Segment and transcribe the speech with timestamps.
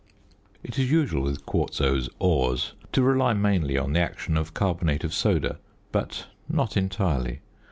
[0.63, 5.13] It is usual with quartzose ores to rely mainly on the action of carbonate of
[5.13, 5.59] soda,
[5.91, 7.41] but not entirely.